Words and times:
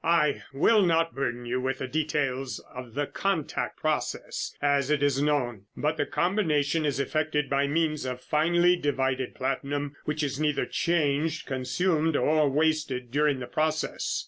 I 0.03 0.41
will 0.51 0.81
not 0.83 1.13
burden 1.13 1.45
you 1.45 1.61
with 1.61 1.77
the 1.77 1.87
details 1.87 2.57
of 2.73 2.95
the 2.95 3.05
'contact' 3.05 3.77
process, 3.79 4.51
as 4.59 4.89
it 4.89 5.03
is 5.03 5.21
known, 5.21 5.65
but 5.77 5.95
the 5.95 6.07
combination 6.07 6.87
is 6.87 6.99
effected 6.99 7.47
by 7.51 7.67
means 7.67 8.03
of 8.05 8.19
finely 8.19 8.75
divided 8.75 9.35
platinum 9.35 9.95
which 10.05 10.23
is 10.23 10.39
neither 10.39 10.65
changed, 10.65 11.45
consumed 11.45 12.15
or 12.15 12.49
wasted 12.49 13.11
during 13.11 13.39
the 13.41 13.45
process. 13.45 14.19